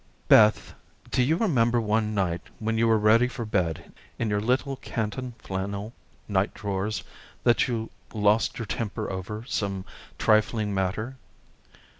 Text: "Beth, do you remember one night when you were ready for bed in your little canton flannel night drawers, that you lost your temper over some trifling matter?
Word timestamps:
"Beth, 0.27 0.73
do 1.11 1.21
you 1.21 1.35
remember 1.35 1.79
one 1.79 2.15
night 2.15 2.41
when 2.57 2.75
you 2.75 2.87
were 2.87 2.97
ready 2.97 3.27
for 3.27 3.45
bed 3.45 3.93
in 4.17 4.31
your 4.31 4.41
little 4.41 4.77
canton 4.77 5.35
flannel 5.37 5.93
night 6.27 6.55
drawers, 6.55 7.03
that 7.43 7.67
you 7.67 7.91
lost 8.11 8.57
your 8.57 8.65
temper 8.65 9.11
over 9.11 9.43
some 9.45 9.85
trifling 10.17 10.73
matter? 10.73 11.17